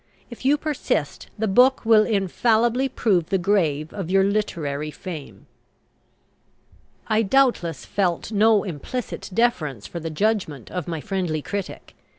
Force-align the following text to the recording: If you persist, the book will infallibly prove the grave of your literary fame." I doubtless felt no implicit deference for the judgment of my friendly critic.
If 0.31 0.43
you 0.45 0.57
persist, 0.57 1.29
the 1.37 1.47
book 1.47 1.85
will 1.85 2.07
infallibly 2.07 2.89
prove 2.89 3.29
the 3.29 3.37
grave 3.37 3.93
of 3.93 4.09
your 4.09 4.23
literary 4.23 4.89
fame." 4.89 5.45
I 7.07 7.21
doubtless 7.21 7.85
felt 7.85 8.31
no 8.31 8.63
implicit 8.63 9.29
deference 9.31 9.85
for 9.85 9.99
the 9.99 10.09
judgment 10.09 10.71
of 10.71 10.87
my 10.87 11.01
friendly 11.01 11.43
critic. 11.43 11.93